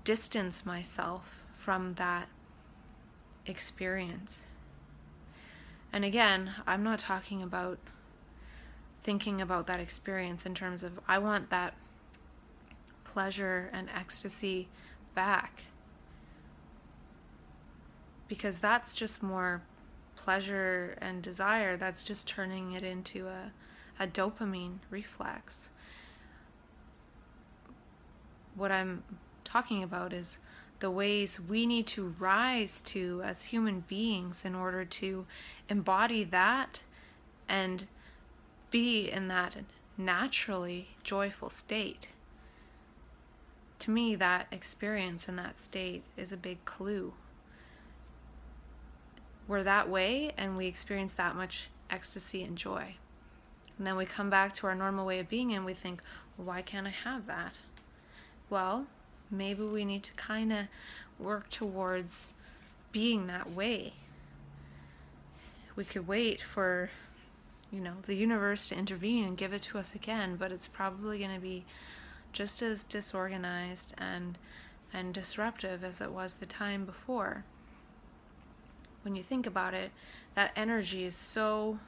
[0.03, 2.27] distance myself from that
[3.45, 4.45] experience.
[5.93, 7.77] And again, I'm not talking about
[9.01, 11.73] thinking about that experience in terms of I want that
[13.03, 14.67] pleasure and ecstasy
[15.15, 15.63] back.
[18.27, 19.63] Because that's just more
[20.15, 23.51] pleasure and desire, that's just turning it into a,
[23.99, 25.69] a dopamine reflex.
[28.55, 29.03] What I'm
[29.43, 30.37] talking about is
[30.79, 35.25] the ways we need to rise to as human beings in order to
[35.69, 36.81] embody that
[37.47, 37.85] and
[38.69, 39.55] be in that
[39.97, 42.09] naturally joyful state.
[43.79, 47.13] To me, that experience in that state is a big clue.
[49.47, 52.95] We're that way and we experience that much ecstasy and joy.
[53.77, 56.01] And then we come back to our normal way of being and we think,
[56.35, 57.53] why can't I have that?
[58.49, 58.87] Well,
[59.29, 60.65] maybe we need to kind of
[61.19, 62.33] work towards
[62.91, 63.93] being that way.
[65.75, 66.89] We could wait for,
[67.71, 71.19] you know, the universe to intervene and give it to us again, but it's probably
[71.19, 71.65] going to be
[72.31, 74.37] just as disorganized and
[74.93, 77.43] and disruptive as it was the time before.
[79.03, 79.91] When you think about it,
[80.33, 81.79] that energy is so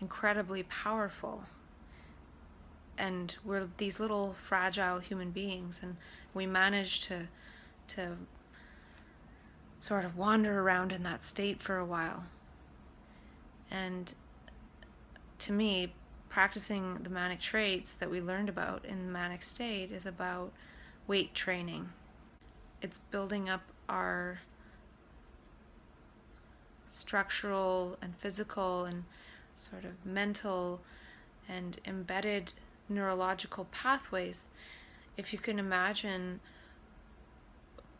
[0.00, 1.44] incredibly powerful
[2.98, 5.96] and we're these little fragile human beings and
[6.34, 7.28] we manage to
[7.88, 8.16] to
[9.78, 12.24] sort of wander around in that state for a while
[13.70, 14.14] and
[15.38, 15.92] to me
[16.28, 20.52] practicing the manic traits that we learned about in manic state is about
[21.06, 21.88] weight training
[22.82, 24.38] it's building up our
[26.88, 29.04] structural and physical and
[29.54, 30.80] sort of mental
[31.48, 32.52] and embedded
[32.88, 34.46] neurological pathways.
[35.16, 36.40] If you can imagine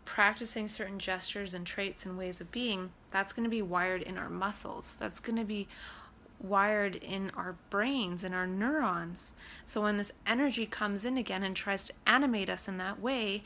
[0.05, 4.18] practicing certain gestures and traits and ways of being, that's going to be wired in
[4.18, 4.96] our muscles.
[4.99, 5.68] That's going to be
[6.40, 9.33] wired in our brains and our neurons.
[9.64, 13.42] So when this energy comes in again and tries to animate us in that way,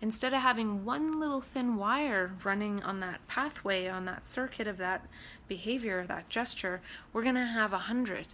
[0.00, 4.76] instead of having one little thin wire running on that pathway, on that circuit of
[4.78, 5.06] that
[5.48, 6.80] behavior, that gesture,
[7.12, 8.26] we're going to have a hundred.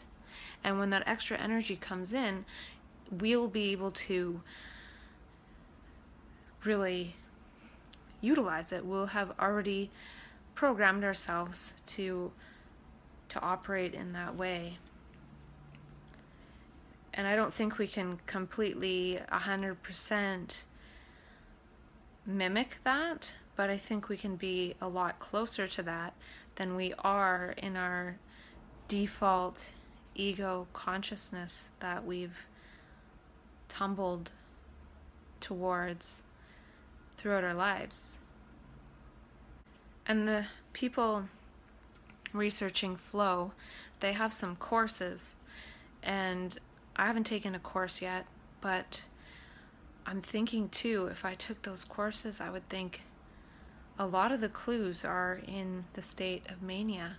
[0.62, 2.44] And when that extra energy comes in,
[3.10, 4.40] we'll be able to
[6.64, 7.14] really
[8.20, 8.84] utilize it.
[8.84, 9.90] We'll have already
[10.54, 12.32] programmed ourselves to
[13.30, 14.78] to operate in that way.
[17.12, 20.62] And I don't think we can completely 100%
[22.26, 26.14] mimic that, but I think we can be a lot closer to that
[26.56, 28.16] than we are in our
[28.88, 29.70] default
[30.14, 32.46] ego consciousness that we've
[33.68, 34.30] tumbled
[35.40, 36.22] towards
[37.16, 38.18] throughout our lives.
[40.06, 41.28] And the people
[42.35, 43.53] researching flow,
[44.01, 45.37] they have some courses,
[46.03, 46.59] and
[46.97, 48.27] I haven't taken a course yet,
[48.61, 49.05] but
[50.07, 53.03] I'm thinking too, if I took those courses, I would think
[53.99, 57.16] a lot of the clues are in the state of mania,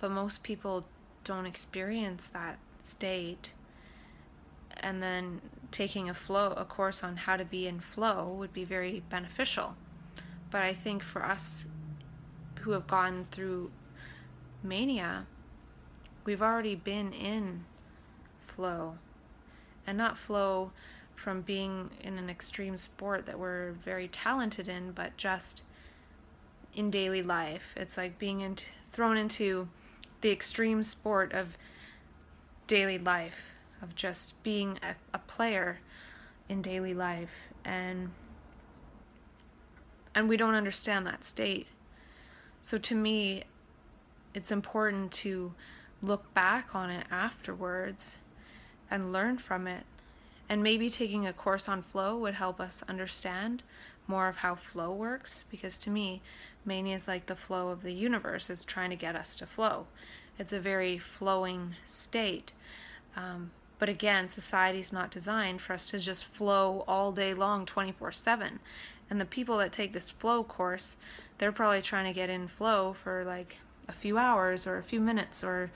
[0.00, 0.86] but most people
[1.24, 3.52] don't experience that state.
[4.78, 8.64] And then taking a flow a course on how to be in flow would be
[8.64, 9.74] very beneficial.
[10.50, 11.64] But I think for us
[12.60, 13.70] who have gone through
[14.62, 15.26] mania,
[16.24, 17.64] we've already been in
[18.46, 18.98] flow.
[19.86, 20.72] And not flow
[21.14, 25.62] from being in an extreme sport that we're very talented in, but just
[26.74, 27.72] in daily life.
[27.76, 28.56] It's like being in,
[28.90, 29.68] thrown into
[30.20, 31.56] the extreme sport of
[32.66, 35.78] daily life, of just being a, a player
[36.48, 37.48] in daily life.
[37.64, 38.10] And
[40.14, 41.68] and we don't understand that state.
[42.62, 43.44] So to me,
[44.36, 45.54] it's important to
[46.02, 48.18] look back on it afterwards
[48.90, 49.84] and learn from it.
[50.46, 53.62] And maybe taking a course on flow would help us understand
[54.06, 56.20] more of how flow works because to me,
[56.66, 58.50] mania is like the flow of the universe.
[58.50, 59.86] It's trying to get us to flow.
[60.38, 62.52] It's a very flowing state.
[63.16, 68.12] Um, but again, society's not designed for us to just flow all day long 24
[68.12, 68.60] 7.
[69.08, 70.96] And the people that take this flow course,
[71.38, 73.56] they're probably trying to get in flow for like
[73.88, 75.70] a few hours or a few minutes or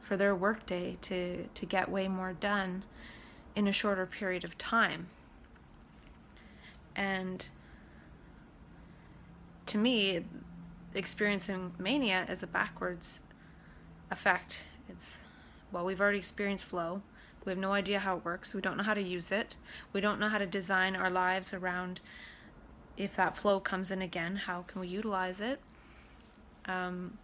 [0.00, 2.84] for their workday to, to get way more done
[3.56, 5.06] in a shorter period of time.
[6.94, 7.48] And
[9.66, 10.24] to me,
[10.94, 13.20] experiencing mania is a backwards
[14.10, 14.64] effect.
[14.88, 15.16] It's,
[15.72, 17.02] well, we've already experienced flow.
[17.44, 18.54] We have no idea how it works.
[18.54, 19.56] We don't know how to use it.
[19.92, 22.00] We don't know how to design our lives around
[22.96, 25.60] if that flow comes in again, how can we utilize it?
[26.66, 27.18] Um,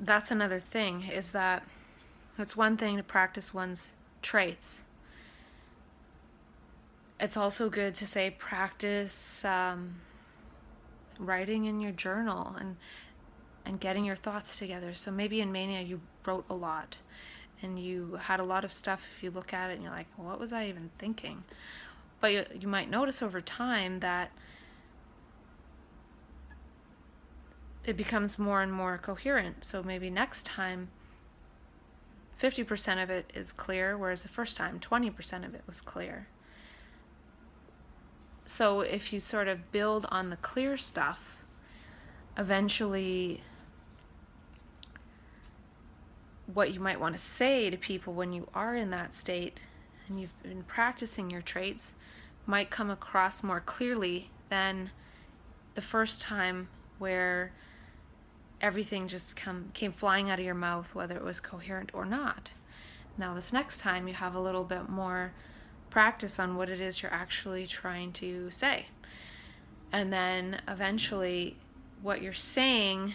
[0.00, 1.62] that's another thing is that
[2.38, 4.80] it's one thing to practice one's traits.
[7.20, 9.96] It's also good to say practice um,
[11.18, 12.76] writing in your journal and
[13.64, 14.92] and getting your thoughts together.
[14.92, 16.96] So maybe in mania you wrote a lot
[17.62, 20.08] and you had a lot of stuff if you look at it and you're like,
[20.16, 21.44] what was I even thinking?
[22.20, 24.32] But you, you might notice over time that
[27.84, 29.64] it becomes more and more coherent.
[29.64, 30.88] So maybe next time
[32.40, 36.28] 50% of it is clear, whereas the first time 20% of it was clear.
[38.46, 41.42] So if you sort of build on the clear stuff,
[42.36, 43.42] eventually
[46.52, 49.60] what you might want to say to people when you are in that state
[50.08, 51.94] and you've been practicing your traits
[52.46, 54.90] might come across more clearly than
[55.74, 56.68] the first time
[56.98, 57.52] where
[58.62, 62.50] everything just come came flying out of your mouth whether it was coherent or not.
[63.18, 65.32] Now this next time you have a little bit more
[65.90, 68.86] practice on what it is you're actually trying to say.
[69.90, 71.56] And then eventually
[72.00, 73.14] what you're saying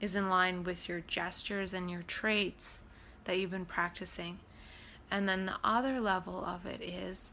[0.00, 2.80] is in line with your gestures and your traits
[3.24, 4.38] that you've been practicing.
[5.10, 7.32] And then the other level of it is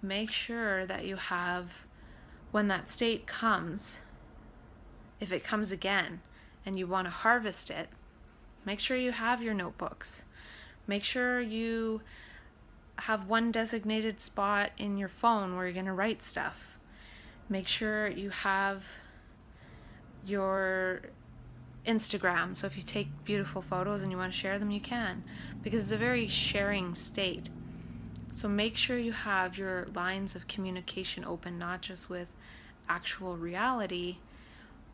[0.00, 1.84] make sure that you have
[2.50, 3.98] when that state comes
[5.20, 6.20] if it comes again
[6.68, 7.88] and you want to harvest it,
[8.66, 10.24] make sure you have your notebooks.
[10.86, 12.02] Make sure you
[12.96, 16.78] have one designated spot in your phone where you're going to write stuff.
[17.48, 18.86] Make sure you have
[20.26, 21.00] your
[21.86, 22.54] Instagram.
[22.54, 25.24] So if you take beautiful photos and you want to share them, you can
[25.62, 27.48] because it's a very sharing state.
[28.30, 32.28] So make sure you have your lines of communication open, not just with
[32.90, 34.18] actual reality,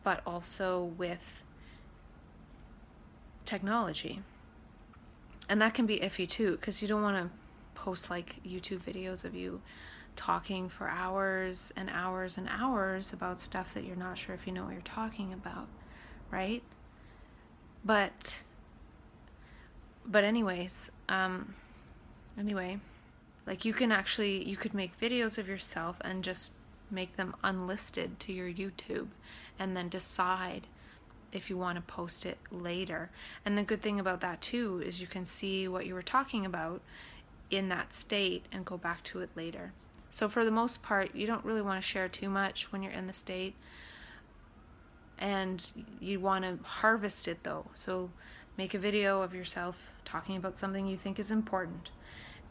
[0.05, 1.41] but also with
[3.45, 4.21] technology.
[5.47, 9.23] And that can be iffy too, because you don't want to post like YouTube videos
[9.23, 9.61] of you
[10.15, 14.53] talking for hours and hours and hours about stuff that you're not sure if you
[14.53, 15.67] know what you're talking about,
[16.31, 16.63] right?
[17.83, 18.41] But
[20.05, 21.53] but anyways, um
[22.37, 22.79] anyway,
[23.45, 26.53] like you can actually you could make videos of yourself and just
[26.89, 29.07] make them unlisted to your YouTube
[29.59, 30.67] and then decide
[31.35, 33.09] if you want to post it later.
[33.45, 36.45] And the good thing about that too is you can see what you were talking
[36.45, 36.81] about
[37.51, 39.73] in that state and go back to it later.
[40.09, 42.93] So for the most part, you don't really want to share too much when you're
[42.93, 43.53] in the state.
[45.19, 45.69] And
[45.99, 47.65] you want to harvest it though.
[47.75, 48.11] So
[48.57, 51.91] make a video of yourself talking about something you think is important.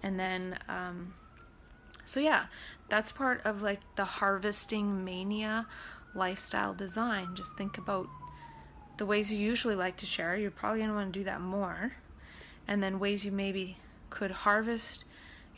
[0.03, 1.15] And then, um,
[2.05, 2.47] so yeah,
[2.91, 5.67] that's part of like the harvesting mania
[6.15, 7.35] lifestyle design.
[7.35, 8.09] Just think about
[8.97, 10.37] the ways you usually like to share.
[10.37, 11.93] You're probably going to want to do that more.
[12.67, 13.79] And then ways you maybe
[14.11, 15.05] could harvest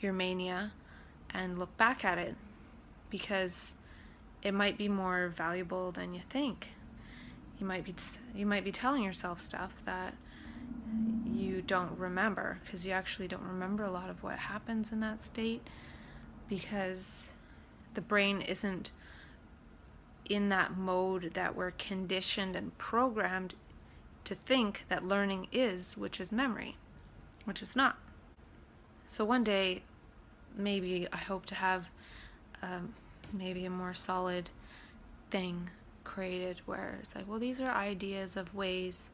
[0.01, 0.73] your mania
[1.31, 2.35] and look back at it
[3.11, 3.75] because
[4.43, 6.69] it might be more valuable than you think.
[7.59, 7.95] You might be
[8.35, 10.15] you might be telling yourself stuff that
[11.33, 15.23] you don't remember because you actually don't remember a lot of what happens in that
[15.23, 15.67] state
[16.49, 17.31] because
[17.95, 18.91] the brain isn't
[20.29, 23.55] in that mode that we're conditioned and programmed
[24.25, 26.77] to think that learning is, which is memory,
[27.45, 27.97] which is not.
[29.09, 29.83] So one day,
[30.57, 31.89] maybe I hope to have
[32.63, 32.95] um,
[33.33, 34.51] maybe a more solid
[35.31, 35.71] thing
[36.05, 39.11] created where it's like, well, these are ideas of ways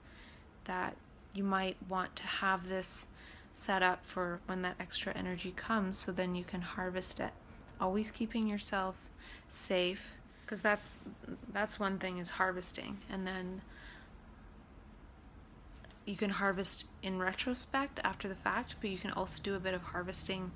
[0.64, 0.96] that
[1.34, 3.06] you might want to have this
[3.54, 7.32] set up for when that extra energy comes so then you can harvest it.
[7.80, 8.96] Always keeping yourself
[9.48, 10.98] safe because that's
[11.52, 13.60] that's one thing is harvesting and then
[16.04, 19.74] you can harvest in retrospect after the fact but you can also do a bit
[19.74, 20.50] of harvesting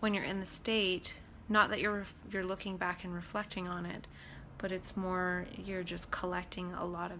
[0.00, 4.06] when you're in the state not that you're you're looking back and reflecting on it
[4.58, 7.18] but it's more you're just collecting a lot of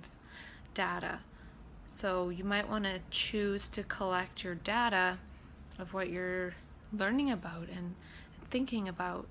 [0.77, 1.19] data.
[1.89, 5.19] So you might want to choose to collect your data
[5.79, 6.55] of what you're
[6.93, 7.95] learning about and
[8.45, 9.27] thinking about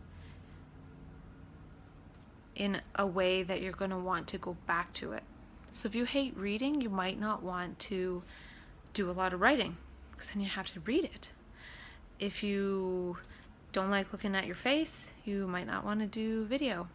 [2.55, 5.23] in a way that you're going to want to go back to it.
[5.71, 8.23] So if you hate reading, you might not want to
[8.93, 9.77] do a lot of writing
[10.11, 11.29] because then you have to read it.
[12.17, 13.17] If you
[13.73, 16.87] don't like looking at your face, you might not want to do video.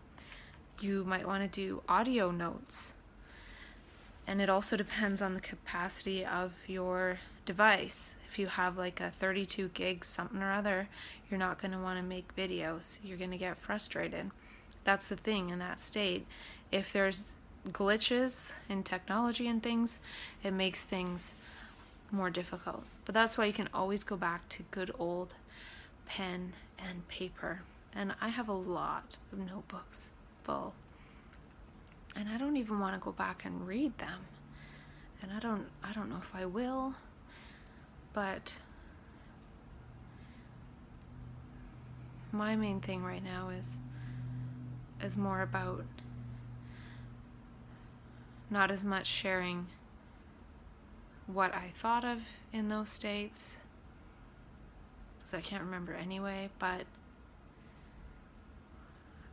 [0.80, 2.94] You might want to do audio notes.
[4.26, 8.16] And it also depends on the capacity of your device.
[8.26, 10.88] If you have like a 32 gig something or other,
[11.28, 12.98] you're not going to want to make videos.
[13.04, 14.30] You're going to get frustrated.
[14.84, 16.26] That's the thing in that state.
[16.72, 17.32] If there's
[17.68, 19.98] glitches in technology and things,
[20.42, 21.34] it makes things
[22.10, 22.84] more difficult.
[23.04, 25.34] But that's why you can always go back to good old
[26.06, 27.62] pen and paper.
[27.94, 30.08] And I have a lot of notebooks
[30.44, 30.74] full.
[32.16, 34.20] And I don't even want to go back and read them.
[35.22, 36.94] And I don't I don't know if I will,
[38.14, 38.56] but
[42.32, 43.76] my main thing right now is
[45.02, 45.84] is more about
[48.50, 49.66] not as much sharing
[51.26, 52.20] what I thought of
[52.52, 53.56] in those states,
[55.18, 56.82] because I can't remember anyway, but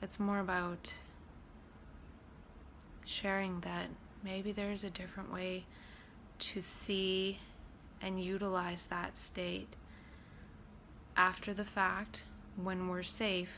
[0.01, 0.93] it's more about
[3.05, 3.87] sharing that
[4.23, 5.65] maybe there's a different way
[6.39, 7.39] to see
[8.01, 9.75] and utilize that state
[11.15, 12.23] after the fact
[12.61, 13.49] when we're safe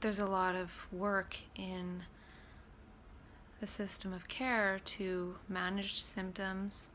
[0.00, 2.02] there's a lot of work in
[3.60, 6.88] the system of care to manage symptoms,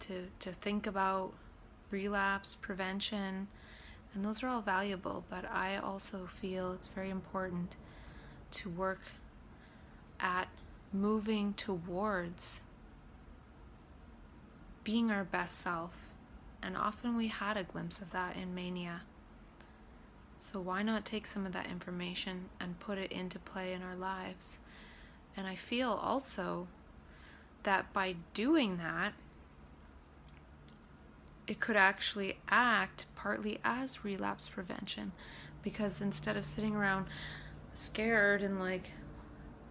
[0.00, 1.32] to, to think about
[1.90, 3.48] relapse prevention,
[4.14, 7.76] and those are all valuable, but I also feel it's very important
[8.52, 9.00] to work
[10.20, 10.48] at
[10.92, 12.60] moving towards
[14.84, 15.92] being our best self.
[16.62, 19.02] And often we had a glimpse of that in mania.
[20.38, 23.96] So, why not take some of that information and put it into play in our
[23.96, 24.58] lives?
[25.36, 26.68] And I feel also
[27.64, 29.14] that by doing that,
[31.46, 35.12] it could actually act partly as relapse prevention
[35.62, 37.06] because instead of sitting around
[37.72, 38.90] scared and like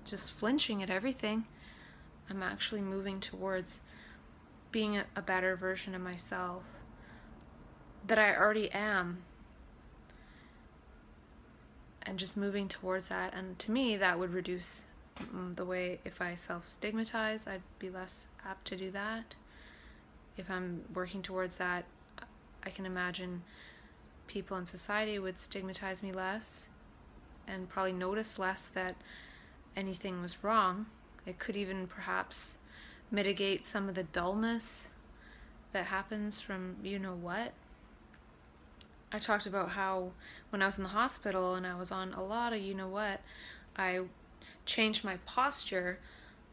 [0.03, 1.45] just flinching at everything,
[2.29, 3.81] I'm actually moving towards
[4.71, 6.63] being a, better version of myself
[8.05, 9.23] that I already am
[12.07, 13.33] and just moving towards that.
[13.33, 14.81] And to me, that would reduce
[15.33, 19.35] um, the way if I self stigmatize, I'd be less apt to do that.
[20.37, 21.85] If I'm working towards that,
[22.63, 23.43] I can imagine
[24.27, 26.67] people in society would stigmatize me less
[27.47, 28.95] and probably notice less that
[29.75, 30.85] anything was wrong.
[31.25, 32.55] It could even perhaps
[33.09, 34.89] mitigate some of the dullness
[35.71, 37.53] that happens from you know what.
[39.11, 40.11] I talked about how
[40.49, 42.89] when I was in the hospital and I was on a lot of you know
[42.89, 43.21] what,
[43.75, 44.01] I
[44.65, 45.99] changed my posture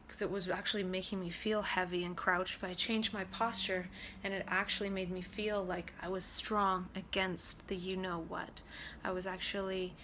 [0.06, 3.88] because it was actually making me feel heavy and crouched, but I changed my posture
[4.22, 8.60] and it actually made me feel like I was strong against the you know what.
[9.02, 9.94] I was actually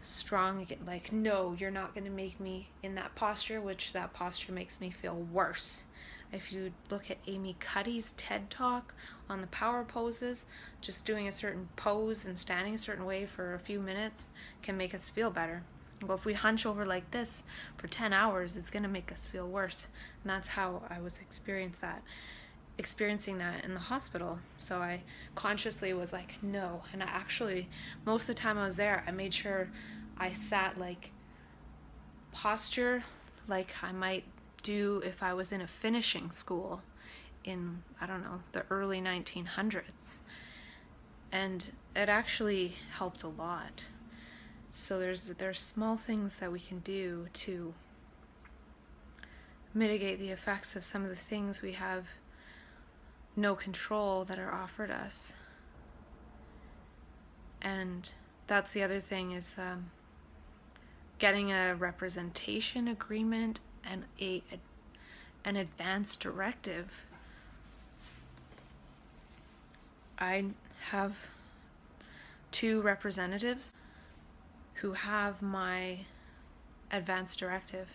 [0.00, 4.50] strong like no you're not going to make me in that posture which that posture
[4.50, 5.84] makes me feel worse
[6.32, 8.94] if you look at Amy Cuddy's TED talk
[9.28, 10.44] on the power poses,
[10.80, 14.28] just doing a certain pose and standing a certain way for a few minutes
[14.62, 15.62] can make us feel better.
[16.06, 17.44] Well, if we hunch over like this
[17.76, 19.86] for 10 hours, it's going to make us feel worse.
[20.22, 22.02] And that's how I was experienced that
[22.78, 24.38] experiencing that in the hospital.
[24.58, 25.02] So I
[25.34, 26.82] consciously was like, no.
[26.92, 27.68] And I actually,
[28.04, 29.68] most of the time I was there, I made sure
[30.18, 31.12] I sat like
[32.32, 33.04] posture
[33.48, 34.24] like I might
[34.62, 36.82] do if I was in a finishing school
[37.44, 40.18] in, I don't know, the early 1900s.
[41.30, 43.86] And it actually helped a lot.
[44.70, 47.74] So there's there's small things that we can do to
[49.74, 52.06] mitigate the effects of some of the things we have
[53.36, 55.32] no control that are offered us.
[57.60, 58.10] And
[58.46, 59.90] that's the other thing is um,
[61.18, 64.58] getting a representation agreement and a, a
[65.44, 67.04] an advanced directive.
[70.18, 70.44] I
[70.90, 71.26] have
[72.52, 73.74] two representatives
[74.74, 76.00] who have my
[76.92, 77.88] advanced directive.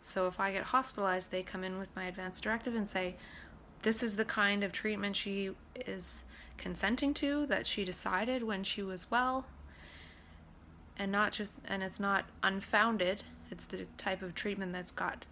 [0.00, 3.16] So if I get hospitalized, they come in with my advanced directive and say,
[3.82, 6.24] this is the kind of treatment she is
[6.56, 9.44] consenting to that she decided when she was well
[10.98, 13.22] and not just and it's not unfounded
[13.54, 15.24] it's the type of treatment that's got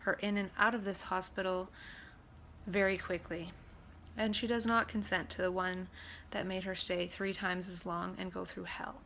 [0.00, 1.68] her in and out of this hospital
[2.66, 3.52] very quickly
[4.16, 5.88] and she does not consent to the one
[6.30, 8.96] that made her stay three times as long and go through hell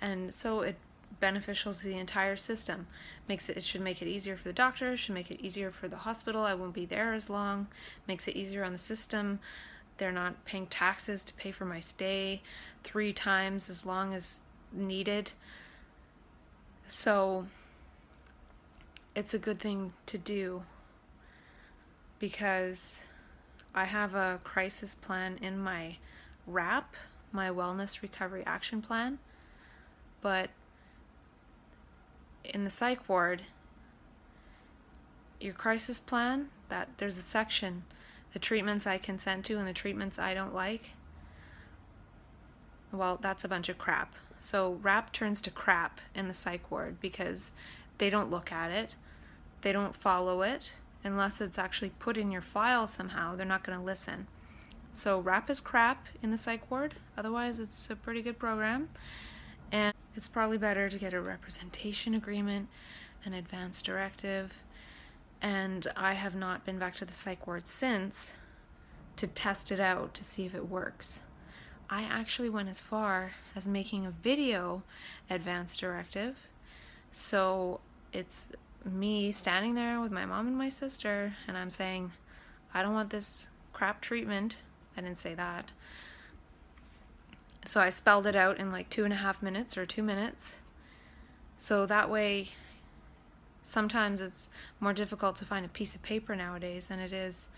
[0.00, 0.76] and so it
[1.20, 2.86] beneficial to the entire system.
[3.28, 5.88] Makes it it should make it easier for the doctor, should make it easier for
[5.88, 6.42] the hospital.
[6.42, 7.68] I won't be there as long.
[8.08, 9.40] Makes it easier on the system.
[9.98, 12.42] They're not paying taxes to pay for my stay
[12.82, 14.40] three times as long as
[14.72, 15.32] needed.
[16.88, 17.46] So
[19.14, 20.62] it's a good thing to do
[22.18, 23.04] because
[23.74, 25.96] I have a crisis plan in my
[26.48, 26.84] WRAP,
[27.30, 29.18] my Wellness Recovery Action Plan,
[30.20, 30.50] but
[32.44, 33.42] in the psych ward,
[35.40, 37.84] your crisis plan, that there's a section,
[38.32, 40.90] the treatments I consent to and the treatments I don't like.
[42.92, 44.14] Well, that's a bunch of crap.
[44.38, 47.52] So WRAP turns to crap in the psych ward because
[47.98, 48.96] they don't look at it,
[49.62, 50.74] they don't follow it,
[51.04, 54.26] unless it's actually put in your file somehow, they're not going to listen.
[54.92, 58.88] So WRAP is crap in the psych ward, otherwise it's a pretty good program.
[59.70, 62.68] And it's probably better to get a representation agreement,
[63.24, 64.62] an advance directive,
[65.40, 68.34] and I have not been back to the psych ward since
[69.16, 71.22] to test it out to see if it works.
[71.90, 74.82] I actually went as far as making a video
[75.28, 76.48] advance directive.
[77.12, 77.80] So
[78.12, 78.48] it's
[78.84, 82.10] me standing there with my mom and my sister, and I'm saying,
[82.72, 84.56] I don't want this crap treatment.
[84.96, 85.72] I didn't say that.
[87.66, 90.56] So I spelled it out in like two and a half minutes or two minutes.
[91.58, 92.48] So that way,
[93.62, 94.48] sometimes it's
[94.80, 97.48] more difficult to find a piece of paper nowadays than it is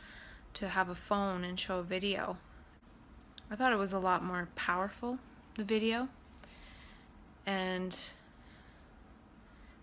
[0.54, 2.36] to have a phone and show a video.
[3.52, 5.20] I thought it was a lot more powerful,
[5.54, 6.08] the video.
[7.46, 7.96] And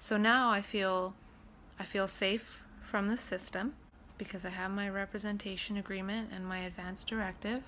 [0.02, 1.14] so now I feel
[1.80, 3.76] I feel safe from the system
[4.18, 7.62] because I have my representation agreement and my advance directive.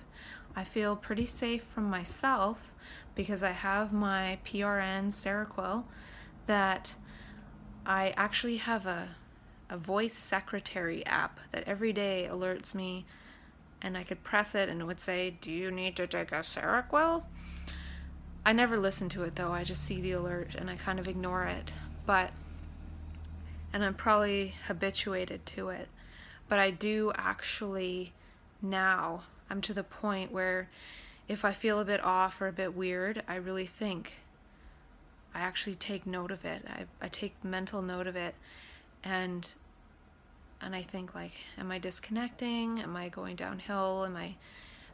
[0.56, 2.72] I feel pretty safe from myself
[3.14, 5.84] because I have my PRN Seroquel
[6.46, 6.96] that
[7.86, 9.10] I actually have a,
[9.70, 13.06] a voice secretary app that every day alerts me
[13.80, 16.40] and I could press it and it would say, Do you need to take a
[16.40, 17.22] Seroquel?
[18.44, 21.06] I never listen to it though, I just see the alert and I kind of
[21.06, 21.72] ignore it.
[22.06, 22.32] But,
[23.72, 25.88] and I'm probably habituated to it
[26.48, 28.12] but I do actually
[28.60, 30.68] now, I'm to the point where
[31.28, 34.14] if I feel a bit off or a bit weird, I really think.
[35.34, 36.64] I actually take note of it.
[36.68, 38.34] I, I take mental note of it
[39.02, 39.48] and
[40.60, 42.80] and I think like am I disconnecting?
[42.80, 44.04] Am I going downhill?
[44.04, 44.36] Am I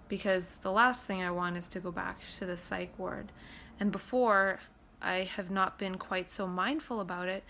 [0.08, 3.30] because the last thing I want is to go back to the psych ward.
[3.78, 4.60] And before
[5.02, 7.44] I have not been quite so mindful about it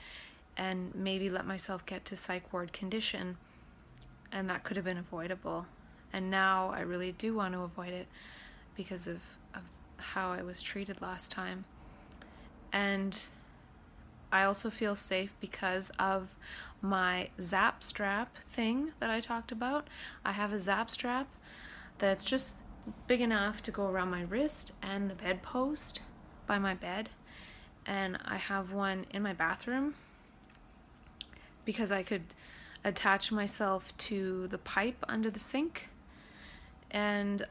[0.57, 3.37] and maybe let myself get to psych ward condition
[4.33, 5.67] and that could have been avoidable.
[6.13, 8.07] And now I really do want to avoid it
[8.77, 9.21] because of,
[9.55, 9.63] of
[9.97, 11.65] how I was treated last time.
[12.73, 13.21] And
[14.33, 16.37] I also feel safe because of
[16.81, 19.89] my zap strap thing that I talked about.
[20.25, 21.29] I have a zap strap
[21.99, 22.55] that's just
[23.07, 26.01] big enough to go around my wrist and the bedpost
[26.51, 27.09] by my bed.
[27.87, 29.95] And I have one in my bathroom
[31.65, 32.25] because I could
[32.83, 35.91] attach myself to the pipe under the sink.
[36.91, 37.47] And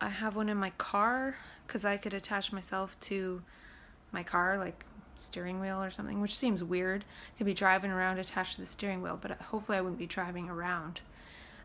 [0.00, 3.42] I have one in my car because I could attach myself to
[4.10, 4.84] my car, like
[5.18, 7.04] steering wheel or something, which seems weird.
[7.04, 10.06] I could be driving around attached to the steering wheel, but hopefully I wouldn't be
[10.06, 11.00] driving around.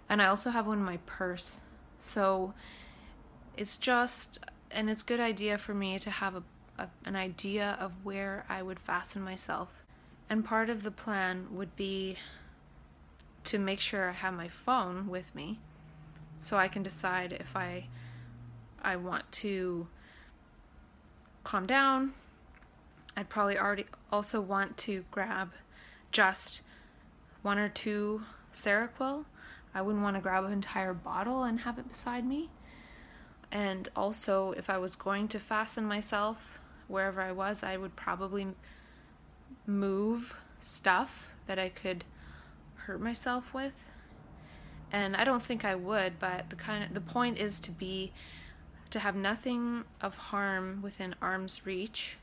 [0.07, 1.61] And I also have one in my purse.
[1.99, 2.53] So
[3.57, 4.37] it's just,
[4.69, 6.43] and it's good idea for me to have a,
[6.77, 9.83] a, an idea of where I would fasten myself.
[10.29, 12.17] And part of the plan would be
[13.45, 15.59] to make sure I have my phone with me
[16.37, 17.87] so I can decide if I
[18.81, 19.87] I want to
[21.43, 22.13] calm down.
[23.15, 25.51] I'd probably already also want to grab
[26.11, 26.61] just
[27.41, 28.21] one or two
[28.53, 29.25] Seroquel.
[29.73, 32.49] I wouldn't want to grab an entire bottle and have it beside me.
[33.51, 38.47] And also, if I was going to fasten myself wherever I was, I would probably
[39.65, 42.03] move stuff that I could
[42.75, 43.73] hurt myself with.
[44.91, 48.13] And I don't think I would, but the kind of the point is to be
[48.89, 52.17] to have nothing of harm within arm's reach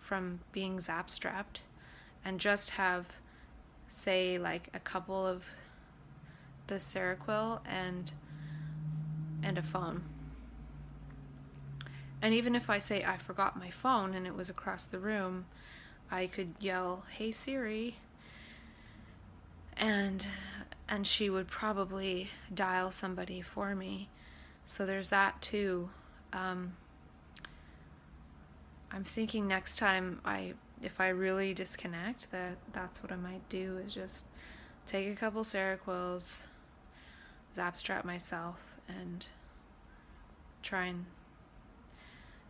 [0.00, 1.60] from being zap strapped
[2.24, 3.14] and just have
[3.88, 5.44] say like a couple of
[6.66, 8.10] the Seroquel and
[9.42, 10.02] and a phone.
[12.20, 15.46] And even if I say I forgot my phone and it was across the room,
[16.10, 17.96] I could yell, "Hey Siri."
[19.76, 20.26] And
[20.88, 24.08] and she would probably dial somebody for me.
[24.64, 25.90] So there's that too.
[26.32, 26.72] Um,
[28.90, 33.78] I'm thinking next time I if I really disconnect that that's what I might do
[33.84, 34.26] is just
[34.86, 36.46] take a couple Seroquels,
[37.54, 38.58] zap strap myself
[38.88, 39.26] and
[40.62, 41.04] try and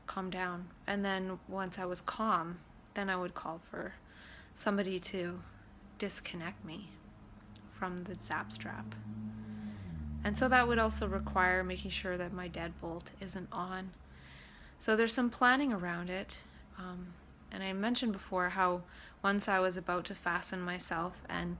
[0.08, 0.66] calm down.
[0.86, 2.58] And then once I was calm,
[2.94, 3.94] then I would call for
[4.54, 5.40] somebody to
[5.98, 6.90] disconnect me
[7.70, 8.96] from the zap strap.
[10.24, 13.92] And so that would also require making sure that my deadbolt isn't on.
[14.80, 16.38] So there's some planning around it.
[16.76, 17.14] Um,
[17.52, 18.82] and I mentioned before how
[19.22, 21.56] once I was about to fasten myself, and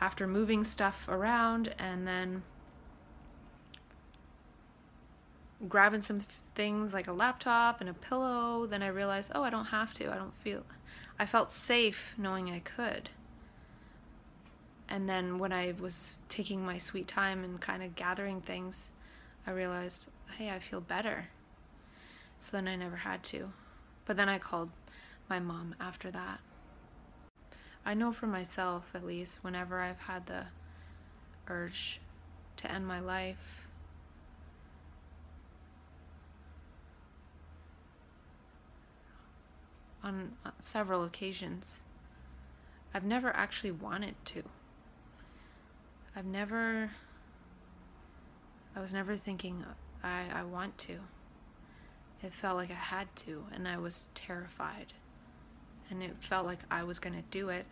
[0.00, 2.42] after moving stuff around and then
[5.66, 6.20] grabbing some
[6.54, 10.12] things like a laptop and a pillow, then I realized, oh, I don't have to.
[10.12, 10.62] I don't feel.
[11.18, 13.10] I felt safe knowing I could.
[14.88, 18.90] And then when I was taking my sweet time and kind of gathering things,
[19.46, 21.26] I realized, hey, I feel better.
[22.40, 23.52] So then I never had to.
[24.06, 24.70] But then I called
[25.28, 26.40] my mom after that.
[27.84, 30.44] I know for myself, at least, whenever I've had the
[31.48, 32.00] urge
[32.56, 33.67] to end my life,
[40.08, 41.80] on uh, several occasions,
[42.94, 44.42] I've never actually wanted to.
[46.16, 46.90] I've never,
[48.74, 49.64] I was never thinking,
[50.02, 50.96] I, I want to.
[52.22, 54.94] It felt like I had to, and I was terrified.
[55.90, 57.66] And it felt like I was going to do it,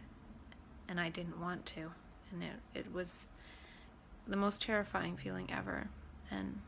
[0.89, 1.91] and I didn't want to.
[2.31, 3.27] And it, it was
[4.29, 5.89] the most terrifying feeling ever.
[6.31, 6.61] And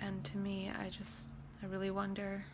[0.00, 1.28] and to me, I just,
[1.62, 2.44] I really wonder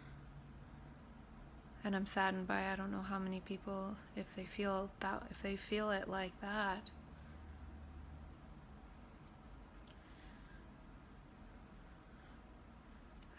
[1.84, 5.42] and I'm saddened by I don't know how many people if they feel that if
[5.42, 6.82] they feel it like that.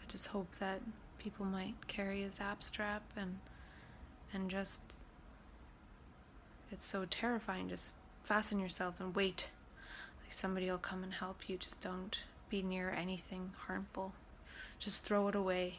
[0.00, 0.80] I just hope that
[1.18, 3.38] people might carry a zap strap and
[4.32, 4.80] and just
[6.70, 9.50] it's so terrifying just fasten yourself and wait.
[10.24, 12.18] Like somebody will come and help you just don't
[12.48, 14.12] be near anything harmful.
[14.78, 15.78] Just throw it away